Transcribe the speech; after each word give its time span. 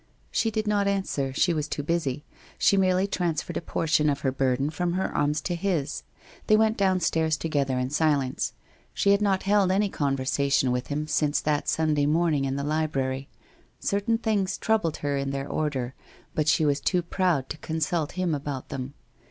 She 0.31 0.49
did 0.49 0.65
not 0.65 0.87
answer; 0.87 1.31
she 1.31 1.53
was 1.53 1.67
too 1.67 1.83
busy. 1.83 2.25
She 2.57 2.75
merely 2.75 3.05
transferred 3.05 3.55
a 3.57 3.61
portion 3.61 4.09
of 4.09 4.21
her 4.21 4.31
burden 4.31 4.71
from 4.71 4.93
her 4.93 5.15
arms 5.15 5.41
to 5.41 5.53
his. 5.53 6.01
They 6.47 6.57
went 6.57 6.75
downstairs 6.75 7.37
together 7.37 7.77
in 7.77 7.91
silence. 7.91 8.53
She 8.95 9.11
had 9.11 9.21
not 9.21 9.43
held 9.43 9.71
any 9.71 9.89
conversation 9.89 10.71
with 10.71 10.87
him 10.87 11.05
since 11.05 11.39
that 11.41 11.69
Sunday 11.69 12.07
morn 12.07 12.33
ing 12.33 12.45
in 12.45 12.55
the 12.55 12.63
library. 12.63 13.29
Certain 13.79 14.17
things 14.17 14.57
troubled 14.57 14.97
her 15.05 15.17
in 15.17 15.29
their 15.29 15.47
order, 15.47 15.93
but 16.33 16.47
she 16.47 16.65
was 16.65 16.79
too 16.81 17.03
proud 17.03 17.47
to 17.49 17.57
consult 17.59 18.13
him 18.13 18.33
about 18.33 18.69
them. 18.69 18.95